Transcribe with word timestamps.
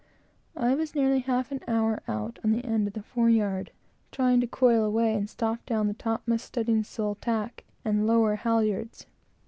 I 0.57 0.73
was 0.73 0.95
nearly 0.95 1.19
half 1.19 1.51
an 1.51 1.61
hour 1.67 2.01
out 2.07 2.39
on 2.43 2.51
the 2.53 2.65
end 2.65 2.87
of 2.87 2.93
the 2.93 3.03
fore 3.03 3.29
yard, 3.29 3.69
trying 4.11 4.41
to 4.41 4.47
coil 4.47 4.83
away 4.83 5.13
and 5.13 5.29
stop 5.29 5.63
down 5.67 5.85
the 5.87 5.93
topmast 5.93 6.45
studding 6.45 6.83
sail 6.83 7.13
tack 7.13 7.65
and 7.85 8.07
lower 8.07 8.37
halyards. 8.37 9.05